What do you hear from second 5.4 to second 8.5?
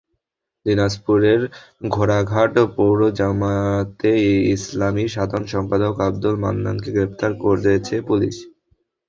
সম্পাদক আব্দুল মান্নানকে গ্রেপ্তার করেছে পুলিশ।